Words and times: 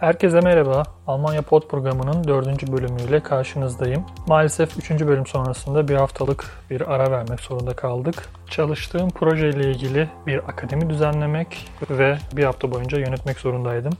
Herkese 0.00 0.40
merhaba. 0.40 0.82
Almanya 1.06 1.42
Pod 1.42 1.62
programının 1.68 2.24
dördüncü 2.24 2.72
bölümüyle 2.72 3.20
karşınızdayım. 3.20 4.06
Maalesef 4.26 4.78
üçüncü 4.78 5.06
bölüm 5.08 5.26
sonrasında 5.26 5.88
bir 5.88 5.94
haftalık 5.94 6.44
bir 6.70 6.94
ara 6.94 7.10
vermek 7.10 7.40
zorunda 7.40 7.76
kaldık. 7.76 8.28
Çalıştığım 8.50 9.10
projeyle 9.10 9.70
ilgili 9.70 10.08
bir 10.26 10.38
akademi 10.48 10.90
düzenlemek 10.90 11.70
ve 11.90 12.18
bir 12.32 12.44
hafta 12.44 12.70
boyunca 12.72 12.98
yönetmek 12.98 13.38
zorundaydım. 13.38 13.92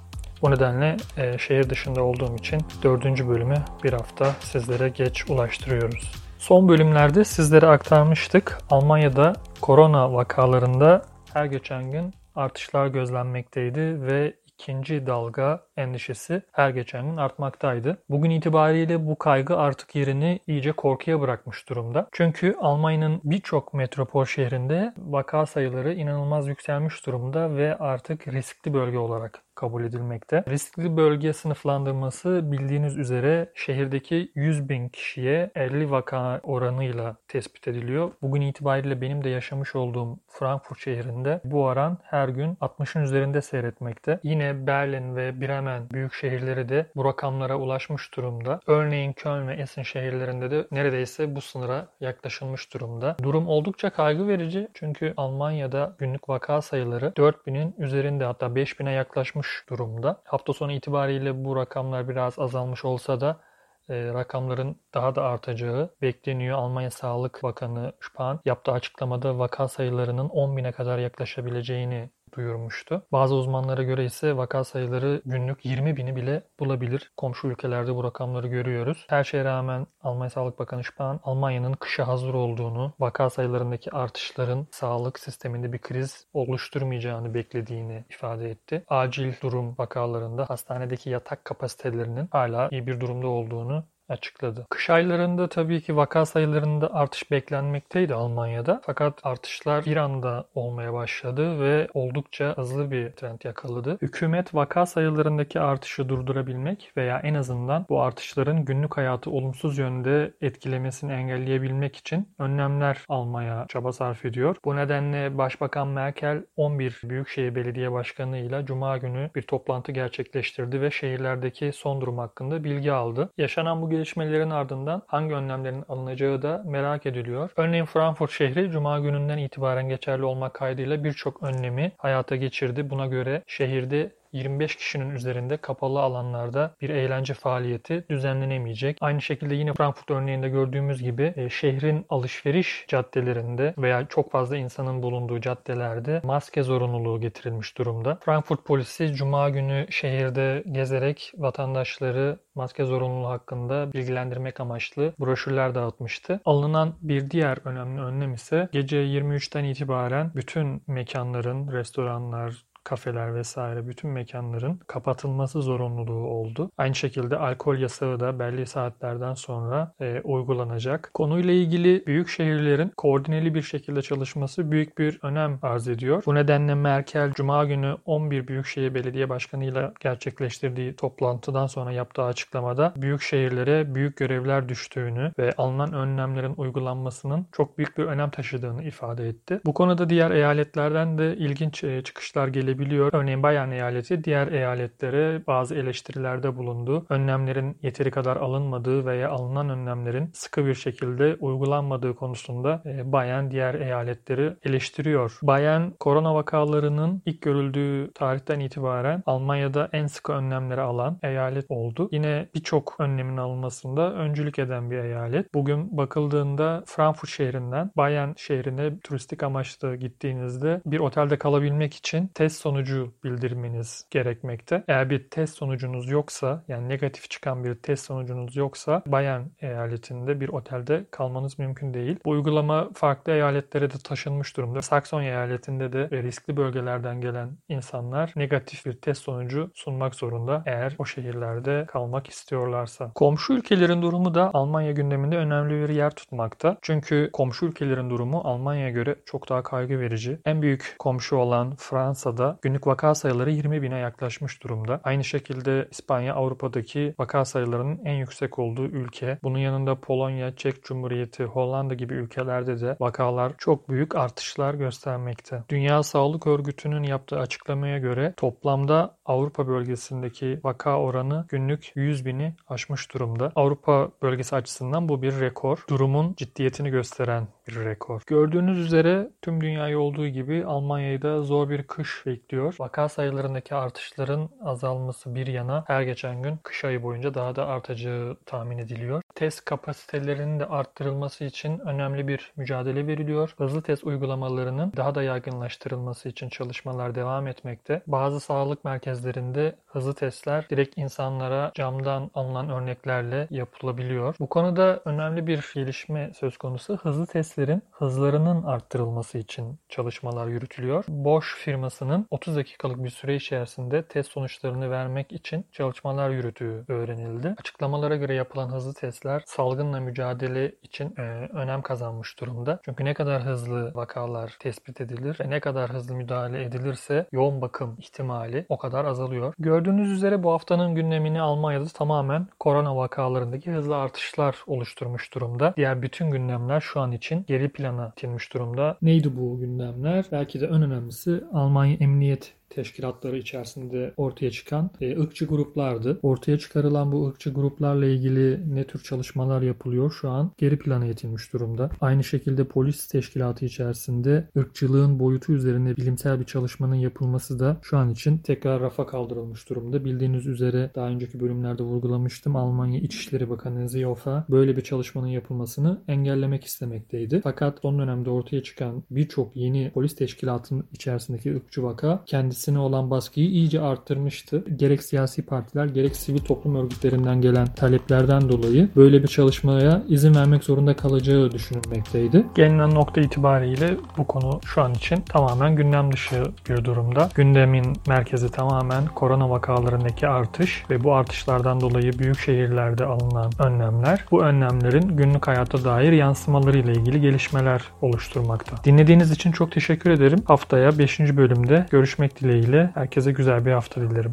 Bu 0.43 0.51
nedenle 0.51 0.97
e, 1.16 1.39
şehir 1.39 1.71
dışında 1.71 2.03
olduğum 2.03 2.37
için 2.37 2.61
dördüncü 2.83 3.29
bölümü 3.29 3.65
bir 3.85 3.93
hafta 3.93 4.33
sizlere 4.41 4.89
geç 4.89 5.30
ulaştırıyoruz. 5.30 6.12
Son 6.39 6.69
bölümlerde 6.69 7.25
sizlere 7.25 7.67
aktarmıştık. 7.67 8.59
Almanya'da 8.71 9.33
korona 9.61 10.12
vakalarında 10.12 11.03
her 11.35 11.45
geçen 11.45 11.91
gün 11.93 12.15
artışlar 12.37 12.87
gözlenmekteydi 12.87 14.03
ve 14.03 14.35
ikinci 14.59 15.07
dalga 15.07 15.62
endişesi 15.77 16.43
her 16.53 16.71
geçen 16.71 17.07
gün 17.11 17.16
artmaktaydı. 17.16 18.03
Bugün 18.09 18.30
itibariyle 18.30 19.07
bu 19.07 19.19
kaygı 19.19 19.57
artık 19.57 19.95
yerini 19.95 20.41
iyice 20.47 20.73
korkuya 20.73 21.21
bırakmış 21.21 21.69
durumda. 21.69 22.09
Çünkü 22.12 22.55
Almanya'nın 22.61 23.21
birçok 23.25 23.75
metropol 23.75 24.25
şehrinde 24.25 24.95
vaka 24.99 25.47
sayıları 25.47 25.95
inanılmaz 25.95 26.49
yükselmiş 26.49 27.07
durumda 27.07 27.57
ve 27.57 27.77
artık 27.79 28.29
riskli 28.29 28.75
bölge 28.75 28.99
olarak 28.99 29.43
kabul 29.59 29.85
edilmekte. 29.85 30.45
Riskli 30.48 30.97
bölge 30.97 31.33
sınıflandırması 31.33 32.53
bildiğiniz 32.53 32.97
üzere 32.97 33.53
şehirdeki 33.55 34.33
100 34.35 34.69
bin 34.69 34.89
kişiye 34.89 35.51
50 35.55 35.91
vaka 35.91 36.41
oranıyla 36.43 37.16
tespit 37.29 37.69
ediliyor. 37.69 38.11
Bugün 38.23 38.41
itibariyle 38.41 39.01
benim 39.01 39.25
de 39.25 39.29
yaşamış 39.29 39.77
olduğum 39.77 40.19
Frankfurt 40.29 40.79
şehrinde 40.79 41.41
bu 41.45 41.65
oran 41.65 41.99
her 42.02 42.29
gün 42.29 42.55
60'ın 42.55 43.02
üzerinde 43.02 43.43
seyretmekte. 43.43 44.21
Yine 44.23 44.66
Berlin 44.66 45.16
ve 45.16 45.41
Bremen 45.41 45.91
büyük 45.91 46.13
şehirleri 46.13 46.69
de 46.69 46.87
bu 46.97 47.04
rakamlara 47.04 47.57
ulaşmış 47.57 48.16
durumda. 48.16 48.60
Örneğin 48.66 49.13
Köln 49.13 49.49
ve 49.49 49.54
Essen 49.54 49.82
şehirlerinde 49.82 50.51
de 50.51 50.66
neredeyse 50.71 51.35
bu 51.35 51.41
sınıra 51.41 51.88
yaklaşılmış 52.01 52.75
durumda. 52.75 53.16
Durum 53.23 53.49
oldukça 53.49 53.91
kaygı 53.91 54.29
verici 54.29 54.69
çünkü 54.75 55.15
Almanya'da 55.16 55.97
günlük 55.99 56.29
vaka 56.29 56.63
sayıları 56.63 57.07
4000'in 57.16 57.75
üzerinde 57.79 58.25
hatta 58.25 58.47
5000'e 58.47 58.93
yaklaşmış 58.93 59.48
artmış 59.49 59.68
durumda. 59.68 60.23
Hafta 60.24 60.52
sonu 60.52 60.73
itibariyle 60.73 61.45
bu 61.45 61.57
rakamlar 61.57 62.09
biraz 62.09 62.38
azalmış 62.38 62.85
olsa 62.85 63.21
da 63.21 63.41
e, 63.88 64.12
rakamların 64.12 64.77
daha 64.94 65.15
da 65.15 65.22
artacağı 65.22 65.91
bekleniyor. 66.03 66.59
Almanya 66.59 66.91
Sağlık 66.91 67.43
Bakanı 67.43 67.93
Spahn 68.00 68.41
yaptığı 68.44 68.72
açıklamada 68.72 69.38
vaka 69.38 69.69
sayılarının 69.69 70.28
10 70.28 70.56
bine 70.56 70.72
kadar 70.72 70.99
yaklaşabileceğini 70.99 72.10
duyurmuştu. 72.32 73.03
Bazı 73.12 73.34
uzmanlara 73.34 73.82
göre 73.82 74.04
ise 74.04 74.37
vaka 74.37 74.65
sayıları 74.65 75.22
günlük 75.25 75.65
20 75.65 75.97
bini 75.97 76.16
bile 76.16 76.43
bulabilir. 76.60 77.12
Komşu 77.16 77.48
ülkelerde 77.48 77.94
bu 77.94 78.04
rakamları 78.04 78.48
görüyoruz. 78.48 79.06
Her 79.09 79.25
şeye 79.25 79.44
rağmen 79.44 79.87
Almanya 80.03 80.31
Sağlık 80.31 80.59
Bakanı 80.59 80.84
Spahn, 80.84 81.16
Almanya'nın 81.22 81.72
kışa 81.72 82.09
hazır 82.09 82.34
olduğunu, 82.34 82.93
vaka 83.00 83.31
sayılarındaki 83.31 83.91
artışların 83.91 84.66
sağlık 84.70 85.19
sisteminde 85.19 85.72
bir 85.72 85.78
kriz 85.78 86.26
oluşturmayacağını 86.32 87.34
beklediğini 87.34 88.04
ifade 88.10 88.50
etti. 88.50 88.84
Acil 88.88 89.32
durum 89.42 89.75
vakalarında 89.78 90.44
hastanedeki 90.48 91.10
yatak 91.10 91.44
kapasitelerinin 91.44 92.28
hala 92.32 92.69
iyi 92.70 92.87
bir 92.87 93.00
durumda 93.00 93.26
olduğunu 93.26 93.84
açıkladı. 94.09 94.66
Kış 94.70 94.91
aylarında 94.91 95.48
tabii 95.48 95.81
ki 95.81 95.97
vaka 95.97 96.26
sayılarında 96.26 96.94
artış 96.94 97.31
beklenmekteydi 97.31 98.14
Almanya'da. 98.14 98.81
Fakat 98.84 99.20
artışlar 99.22 99.84
bir 99.84 99.97
anda 99.97 100.44
olmaya 100.54 100.92
başladı 100.92 101.60
ve 101.60 101.88
oldukça 101.94 102.56
hızlı 102.56 102.91
bir 102.91 103.10
trend 103.12 103.41
yakaladı. 103.44 103.98
Hükümet 104.03 104.54
vaka 104.54 104.86
sayılarındaki 104.86 105.60
artışı 105.60 106.09
durdurabilmek 106.09 106.92
veya 106.97 107.19
en 107.19 107.34
azından 107.34 107.86
bu 107.88 108.03
artışların 108.03 108.64
günlük 108.64 108.97
hayatı 108.97 109.31
olumsuz 109.31 109.78
yönde 109.78 110.32
etkilemesini 110.41 111.12
engelleyebilmek 111.12 111.97
için 111.97 112.28
önlemler 112.38 112.98
almaya 113.08 113.66
çaba 113.68 113.92
sarf 113.92 114.24
ediyor. 114.24 114.56
Bu 114.64 114.76
nedenle 114.76 115.38
Başbakan 115.38 115.88
Merkel 115.88 116.44
11 116.56 117.00
Büyükşehir 117.04 117.54
Belediye 117.54 117.92
Başkanı 117.92 118.38
ile 118.38 118.66
Cuma 118.66 118.98
günü 118.98 119.30
bir 119.34 119.42
toplantı 119.42 119.92
gerçekleştirdi 119.92 120.80
ve 120.80 120.91
şehirlerdeki 120.91 121.72
son 121.72 122.00
durum 122.00 122.18
hakkında 122.18 122.64
bilgi 122.64 122.92
aldı. 122.92 123.30
Yaşanan 123.38 123.82
bu 123.82 123.91
gelişmelerin 123.98 124.50
ardından 124.50 125.03
hangi 125.06 125.34
önlemlerin 125.34 125.84
alınacağı 125.88 126.42
da 126.42 126.62
merak 126.66 127.06
ediliyor. 127.06 127.50
Örneğin 127.56 127.84
Frankfurt 127.84 128.31
şehri 128.31 128.70
Cuma 128.70 128.98
gününden 129.00 129.38
itibaren 129.38 129.88
geçerli 129.88 130.25
olmak 130.25 130.54
kaydıyla 130.54 131.04
birçok 131.04 131.42
önlemi 131.42 131.92
hayata 131.98 132.36
geçirdi. 132.36 132.91
Buna 132.91 133.06
göre 133.06 133.42
şehirde 133.47 134.12
25 134.33 134.77
kişinin 134.77 135.11
üzerinde 135.11 135.56
kapalı 135.56 136.00
alanlarda 136.00 136.75
bir 136.81 136.91
eğlence 136.91 137.34
faaliyeti 137.34 138.05
düzenlenemeyecek. 138.11 138.99
Aynı 139.00 139.22
şekilde 139.22 139.55
yine 139.55 139.72
Frankfurt 139.72 140.11
örneğinde 140.11 140.49
gördüğümüz 140.49 141.03
gibi 141.03 141.33
e, 141.37 141.50
şehrin 141.50 142.06
alışveriş 142.09 142.84
caddelerinde 142.89 143.75
veya 143.78 144.06
çok 144.09 144.33
fazla 144.33 144.56
insanın 144.56 145.03
bulunduğu 145.03 145.41
caddelerde 145.41 146.21
maske 146.25 146.62
zorunluluğu 146.62 147.21
getirilmiş 147.21 147.78
durumda. 147.78 148.19
Frankfurt 148.25 148.65
polisi 148.65 149.15
cuma 149.15 149.49
günü 149.49 149.87
şehirde 149.91 150.65
gezerek 150.72 151.33
vatandaşları 151.37 152.39
maske 152.55 152.84
zorunluluğu 152.84 153.28
hakkında 153.28 153.93
bilgilendirmek 153.93 154.60
amaçlı 154.60 155.15
broşürler 155.21 155.75
dağıtmıştı. 155.75 156.41
Alınan 156.45 156.95
bir 157.03 157.31
diğer 157.31 157.59
önemli 157.65 158.00
önlem 158.00 158.34
ise 158.34 158.69
gece 158.72 158.97
23'ten 158.97 159.65
itibaren 159.65 160.33
bütün 160.34 160.83
mekanların, 160.87 161.72
restoranlar, 161.72 162.65
kafeler 162.88 163.34
vesaire 163.34 163.88
bütün 163.88 164.10
mekanların 164.10 164.81
kapatılması 164.87 165.62
zorunluluğu 165.62 166.26
oldu. 166.26 166.71
Aynı 166.78 166.94
şekilde 166.94 167.37
alkol 167.37 167.76
yasağı 167.76 168.21
da 168.21 168.38
belli 168.38 168.66
saatlerden 168.66 169.34
sonra 169.34 169.93
e, 170.00 170.21
uygulanacak. 170.25 171.10
Konuyla 171.15 171.53
ilgili 171.53 172.06
büyük 172.06 172.28
şehirlerin 172.28 172.93
koordineli 172.97 173.54
bir 173.54 173.62
şekilde 173.62 174.03
çalışması 174.03 174.71
büyük 174.71 174.98
bir 174.98 175.19
önem 175.22 175.59
arz 175.62 175.88
ediyor. 175.88 176.22
Bu 176.27 176.34
nedenle 176.34 176.75
Merkel 176.75 177.32
Cuma 177.32 177.65
günü 177.65 177.97
11 178.04 178.48
Büyükşehir 178.48 178.94
Belediye 178.94 179.28
Başkanı 179.28 179.65
ile 179.65 179.91
gerçekleştirdiği 180.00 180.97
toplantıdan 180.97 181.66
sonra 181.66 181.93
yaptığı 181.93 182.22
açıklamada 182.22 182.93
büyük 182.97 183.22
şehirlere 183.22 183.94
büyük 183.94 184.16
görevler 184.16 184.69
düştüğünü 184.69 185.32
ve 185.38 185.53
alınan 185.59 185.93
önlemlerin 185.93 186.54
uygulanmasının 186.56 187.47
çok 187.53 187.78
büyük 187.78 187.98
bir 187.98 188.04
önem 188.04 188.31
taşıdığını 188.31 188.82
ifade 188.84 189.28
etti. 189.28 189.60
Bu 189.66 189.75
konuda 189.75 190.10
diğer 190.10 190.31
eyaletlerden 190.31 191.19
de 191.19 191.37
ilginç 191.37 191.84
e, 191.84 192.03
çıkışlar 192.03 192.48
gelebilir 192.48 192.78
edilebiliyor. 192.78 193.11
Örneğin 193.12 193.43
Bayan 193.43 193.71
eyaleti 193.71 194.25
diğer 194.25 194.53
eyaletlere 194.53 195.47
bazı 195.47 195.75
eleştirilerde 195.75 196.56
bulundu. 196.56 197.06
Önlemlerin 197.09 197.77
yeteri 197.83 198.11
kadar 198.11 198.37
alınmadığı 198.37 199.06
veya 199.06 199.31
alınan 199.31 199.69
önlemlerin 199.69 200.31
sıkı 200.34 200.66
bir 200.66 200.75
şekilde 200.75 201.37
uygulanmadığı 201.41 202.15
konusunda 202.15 202.83
e, 202.87 203.12
Bayan 203.12 203.50
diğer 203.50 203.75
eyaletleri 203.75 204.56
eleştiriyor. 204.62 205.39
Bayan 205.43 205.93
korona 206.00 206.34
vakalarının 206.34 207.22
ilk 207.27 207.43
görüldüğü 207.43 208.12
tarihten 208.15 208.61
itibaren 208.61 209.22
Almanya'da 209.27 209.89
en 209.93 210.06
sıkı 210.06 210.33
önlemleri 210.33 210.81
alan 210.81 211.19
eyalet 211.22 211.65
oldu. 211.69 212.09
Yine 212.12 212.49
birçok 212.55 212.97
önlemin 212.99 213.37
alınmasında 213.37 214.12
öncülük 214.12 214.59
eden 214.59 214.91
bir 214.91 214.99
eyalet. 214.99 215.55
Bugün 215.55 215.97
bakıldığında 215.97 216.84
Frankfurt 216.87 217.31
şehrinden 217.31 217.91
Bayan 217.97 218.34
şehrine 218.37 219.00
turistik 219.00 219.43
amaçlı 219.43 219.97
gittiğinizde 219.97 220.81
bir 220.87 221.00
otelde 221.00 221.39
kalabilmek 221.39 221.95
için 221.95 222.27
test 222.34 222.56
sonucu 222.68 223.12
bildirmeniz 223.24 224.06
gerekmekte. 224.10 224.84
Eğer 224.88 225.10
bir 225.10 225.30
test 225.30 225.56
sonucunuz 225.56 226.10
yoksa 226.10 226.64
yani 226.68 226.88
negatif 226.88 227.30
çıkan 227.30 227.64
bir 227.64 227.74
test 227.74 228.04
sonucunuz 228.04 228.56
yoksa 228.56 229.02
Bayan 229.06 229.50
eyaletinde 229.60 230.40
bir 230.40 230.48
otelde 230.48 231.06
kalmanız 231.10 231.58
mümkün 231.58 231.94
değil. 231.94 232.16
Bu 232.24 232.30
uygulama 232.30 232.88
farklı 232.94 233.32
eyaletlere 233.32 233.90
de 233.90 233.94
taşınmış 234.04 234.56
durumda. 234.56 234.82
Saksonya 234.82 235.28
eyaletinde 235.28 235.92
de 235.92 236.22
riskli 236.22 236.56
bölgelerden 236.56 237.20
gelen 237.20 237.50
insanlar 237.68 238.32
negatif 238.36 238.86
bir 238.86 238.92
test 238.92 239.22
sonucu 239.22 239.71
sunmak 239.74 240.14
zorunda 240.14 240.62
eğer 240.66 240.97
o 240.98 241.04
şehirlerde 241.04 241.86
kalmak 241.88 242.28
istiyorlarsa. 242.28 243.12
Komşu 243.14 243.53
ülkelerin 243.53 244.03
durumu 244.03 244.34
da 244.34 244.50
Almanya 244.54 244.92
gündeminde 244.92 245.36
önemli 245.36 245.88
bir 245.88 245.94
yer 245.94 246.10
tutmakta. 246.10 246.76
Çünkü 246.82 247.30
komşu 247.32 247.66
ülkelerin 247.66 248.10
durumu 248.10 248.41
Almanya'ya 248.44 248.91
göre 248.91 249.16
çok 249.26 249.48
daha 249.48 249.62
kaygı 249.62 250.00
verici. 250.00 250.38
En 250.44 250.62
büyük 250.62 250.97
komşu 250.98 251.36
olan 251.36 251.76
Fransa'da 251.76 252.58
günlük 252.63 252.87
vaka 252.87 253.15
sayıları 253.15 253.51
20 253.51 253.83
bine 253.83 253.99
yaklaşmış 253.99 254.63
durumda. 254.63 255.01
Aynı 255.05 255.25
şekilde 255.25 255.89
İspanya 255.91 256.35
Avrupa'daki 256.35 257.15
vaka 257.19 257.45
sayılarının 257.45 258.01
en 258.05 258.15
yüksek 258.15 258.59
olduğu 258.59 258.85
ülke. 258.87 259.39
Bunun 259.43 259.59
yanında 259.59 259.95
Polonya, 259.95 260.57
Çek 260.57 260.85
Cumhuriyeti, 260.85 261.45
Hollanda 261.45 261.95
gibi 261.95 262.15
ülkelerde 262.15 262.81
de 262.81 262.97
vakalar 263.01 263.53
çok 263.59 263.89
büyük 263.89 264.17
artışlar 264.17 264.75
göstermekte. 264.75 265.63
Dünya 265.69 266.03
Sağlık 266.03 266.47
Örgütü'nün 266.47 267.03
yaptığı 267.03 267.39
açıklamaya 267.39 267.99
göre 267.99 268.35
toplamda 268.37 269.17
Avrupa 269.25 269.69
bölgesindeki 269.69 270.61
vaka 270.65 271.01
oranı 271.01 271.47
günlük 271.49 271.93
100 271.95 272.27
bini 272.27 272.55
aşmış 272.69 273.15
durumda. 273.15 273.53
Avrupa 273.57 274.11
bölgesi 274.23 274.57
açısından 274.57 275.09
bu 275.09 275.23
bir 275.23 275.41
rekor. 275.41 275.85
Durumun 275.89 276.35
ciddiyetini 276.37 276.91
gösteren 276.91 277.49
bir 277.69 277.85
rekor. 277.85 278.23
Gördüğünüz 278.27 278.79
üzere 278.79 279.31
tüm 279.43 279.61
dünyayı 279.61 279.99
olduğu 279.99 280.29
gibi 280.29 280.65
Almanya'yı 280.65 281.23
da 281.23 281.43
zor 281.43 281.71
bir 281.71 281.83
kış 281.83 282.27
bekliyor. 282.38 282.75
Vaka 282.79 283.08
sayılarındaki 283.08 283.75
artışların 283.75 284.49
azalması 284.64 285.35
bir 285.35 285.46
yana 285.46 285.85
her 285.87 286.02
geçen 286.02 286.43
gün 286.43 286.56
kış 286.62 286.85
ayı 286.85 287.02
boyunca 287.02 287.35
daha 287.35 287.56
da 287.56 287.67
artacağı 287.67 288.37
tahmin 288.46 288.79
ediliyor. 288.79 289.23
Test 289.35 289.64
kapasitelerinin 289.64 290.61
de 290.61 290.67
arttırılması 290.67 291.44
için 291.44 291.79
önemli 291.79 292.29
bir 292.29 292.52
mücadele 292.56 293.06
veriliyor. 293.06 293.55
Hızlı 293.58 293.82
test 293.82 294.05
uygulamalarının 294.05 294.93
daha 294.96 295.14
da 295.14 295.23
yaygınlaştırılması 295.23 296.29
için 296.29 296.49
çalışmalar 296.49 297.14
devam 297.14 297.46
etmekte. 297.46 298.02
Bazı 298.06 298.40
sağlık 298.40 298.85
merkezlerinde 298.85 299.76
hızlı 299.87 300.14
testler 300.14 300.67
direkt 300.70 300.99
insanlara 300.99 301.73
camdan 301.75 302.31
alınan 302.35 302.70
örneklerle 302.70 303.46
yapılabiliyor. 303.50 304.35
Bu 304.40 304.49
konuda 304.49 305.02
önemli 305.05 305.46
bir 305.46 305.73
gelişme 305.75 306.31
söz 306.35 306.56
konusu. 306.56 306.96
Hızlı 306.96 307.26
testlerin 307.26 307.82
hızlarının 307.90 308.62
arttırılması 308.62 309.38
için 309.38 309.79
çalışmalar 309.88 310.46
yürütülüyor. 310.46 311.05
Bosch 311.08 311.46
firmasının 311.46 312.26
30 312.31 312.57
dakikalık 312.57 313.05
bir 313.05 313.11
süre 313.11 313.37
içerisinde 313.37 314.03
test 314.03 314.33
sonuçlarını 314.33 314.91
vermek 314.91 315.33
için 315.33 315.67
çalışmalar 315.73 316.31
yürüttüğü 316.31 316.85
öğrenildi. 316.89 317.55
Açıklamalara 317.61 318.17
göre 318.17 318.35
yapılan 318.35 318.73
hızlı 318.73 318.95
testler 318.95 319.43
salgınla 319.47 320.01
mücadele 320.01 320.73
için 320.83 321.15
e, 321.19 321.23
önem 321.53 321.83
kazanmış 321.83 322.41
durumda. 322.41 322.81
Çünkü 322.85 323.05
ne 323.05 323.15
kadar 323.15 323.43
hızlı 323.43 323.93
vakalar 323.95 324.57
tespit 324.61 325.01
edilir 325.01 325.37
ve 325.41 325.51
ne 325.51 325.61
kadar 325.61 325.91
hızlı 325.91 326.15
müdahale 326.15 326.63
edilirse 326.63 327.27
yoğun 327.33 327.61
bakım 327.61 327.97
ihtimali 327.99 328.67
o 328.69 328.79
kadar 328.79 329.05
azalıyor. 329.05 329.55
Gördüğünüz 329.59 330.13
üzere 330.13 330.43
bu 330.43 330.53
haftanın 330.53 330.95
gündemini 330.95 331.41
Almanya'da 331.41 331.85
tamamen 331.85 332.47
korona 332.59 332.97
vakalarındaki 332.97 333.71
hızlı 333.71 333.97
artışlar 333.97 334.57
oluşturmuş 334.67 335.35
durumda. 335.35 335.75
Diğer 335.77 336.03
bütün 336.03 336.31
gündemler 336.31 336.81
şu 336.81 337.01
an 337.01 337.13
için 337.13 337.45
geri 337.47 337.69
plana 337.69 338.13
itilmiş 338.17 338.55
durumda. 338.55 338.99
Neydi 339.03 339.37
bu 339.37 339.59
gündemler? 339.59 340.25
Belki 340.33 340.61
de 340.61 340.67
en 340.67 340.83
önemlisi 340.83 341.45
Almanya 341.53 341.95
Emniyet 341.95 342.18
kombiniert 342.19 342.58
teşkilatları 342.70 343.38
içerisinde 343.38 344.15
ortaya 344.17 344.50
çıkan 344.50 344.91
e, 345.00 345.20
ırkçı 345.20 345.44
gruplardı. 345.44 346.19
Ortaya 346.23 346.59
çıkarılan 346.59 347.12
bu 347.12 347.29
ırkçı 347.29 347.50
gruplarla 347.50 348.06
ilgili 348.06 348.75
ne 348.75 348.85
tür 348.85 349.03
çalışmalar 349.03 349.62
yapılıyor 349.62 350.12
şu 350.20 350.31
an 350.31 350.53
geri 350.59 350.79
plana 350.79 351.06
itilmiş 351.06 351.53
durumda. 351.53 351.91
Aynı 352.00 352.25
şekilde 352.25 352.65
polis 352.65 353.06
teşkilatı 353.06 353.65
içerisinde 353.65 354.49
ırkçılığın 354.56 355.19
boyutu 355.19 355.53
üzerine 355.53 355.97
bilimsel 355.97 356.41
bir 356.41 356.44
çalışmanın 356.44 356.94
yapılması 356.94 357.59
da 357.59 357.76
şu 357.82 357.99
an 357.99 358.11
için 358.11 358.38
tekrar 358.38 358.81
rafa 358.81 359.06
kaldırılmış 359.06 359.69
durumda. 359.69 360.05
Bildiğiniz 360.05 360.47
üzere 360.47 360.91
daha 360.94 361.09
önceki 361.09 361.41
bölümlerde 361.41 361.82
vurgulamıştım. 361.82 362.56
Almanya 362.56 363.00
İçişleri 363.00 363.50
Bakanı 363.50 363.88
Seehofer 363.88 364.43
böyle 364.50 364.76
bir 364.76 364.82
çalışmanın 364.82 365.26
yapılmasını 365.26 366.03
engellemek 366.09 366.64
istemekteydi. 366.64 367.41
Fakat 367.44 367.79
son 367.82 367.99
dönemde 367.99 368.31
ortaya 368.31 368.62
çıkan 368.62 369.03
birçok 369.11 369.56
yeni 369.56 369.91
polis 369.94 370.14
teşkilatının 370.14 370.85
içerisindeki 370.93 371.56
ırkçı 371.56 371.82
vaka 371.82 372.23
kendisi 372.26 372.58
kendisine 372.59 372.79
olan 372.79 373.11
baskıyı 373.11 373.47
iyice 373.47 373.81
arttırmıştı. 373.81 374.65
Gerek 374.77 375.03
siyasi 375.03 375.43
partiler 375.43 375.87
gerek 375.87 376.17
sivil 376.17 376.39
toplum 376.39 376.77
örgütlerinden 376.77 377.41
gelen 377.41 377.67
taleplerden 377.67 378.49
dolayı 378.49 378.89
böyle 378.97 379.23
bir 379.23 379.29
çalışmaya 379.29 380.03
izin 380.09 380.35
vermek 380.35 380.65
zorunda 380.65 380.97
kalacağı 380.97 381.53
düşünülmekteydi. 381.53 382.47
Gelinen 382.55 382.95
nokta 382.95 383.21
itibariyle 383.21 383.97
bu 384.17 384.27
konu 384.27 384.61
şu 384.65 384.83
an 384.83 384.95
için 384.95 385.21
tamamen 385.21 385.77
gündem 385.77 386.13
dışı 386.13 386.43
bir 386.69 386.85
durumda. 386.85 387.29
Gündemin 387.35 387.85
merkezi 388.09 388.51
tamamen 388.51 389.07
korona 389.07 389.51
vakalarındaki 389.51 390.29
artış 390.29 390.85
ve 390.91 391.05
bu 391.05 391.15
artışlardan 391.15 391.81
dolayı 391.81 392.19
büyük 392.19 392.39
şehirlerde 392.39 393.05
alınan 393.05 393.53
önlemler. 393.59 394.25
Bu 394.31 394.43
önlemlerin 394.43 395.17
günlük 395.17 395.47
hayata 395.47 395.85
dair 395.85 396.13
yansımaları 396.13 396.79
ile 396.79 396.93
ilgili 396.93 397.21
gelişmeler 397.21 397.83
oluşturmakta. 398.03 398.77
Dinlediğiniz 398.85 399.31
için 399.31 399.53
çok 399.53 399.73
teşekkür 399.73 400.11
ederim. 400.11 400.39
Haftaya 400.45 400.99
5. 400.99 401.21
bölümde 401.21 401.87
görüşmek 401.91 402.37
dileğiyle 402.49 402.91
herkese 402.95 403.33
güzel 403.33 403.67
bir 403.67 403.73
hafta 403.73 404.00
dilerim. 404.00 404.33